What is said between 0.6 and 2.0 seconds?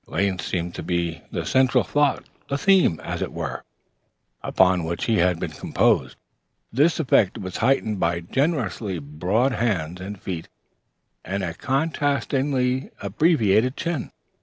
to have been the central